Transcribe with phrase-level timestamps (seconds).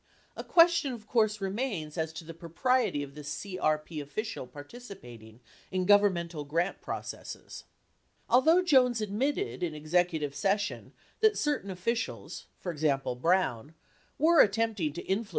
[0.35, 5.41] (A question, of course, remains as to the pro priety of this CRP official participating
[5.69, 7.65] in governmental grant proc esses.)
[8.27, 13.75] Although Jones admitted in executive session that certain officials— for example, Brown—
[14.17, 15.29] were attempting to influence Federal 83 13 Hearings 5324.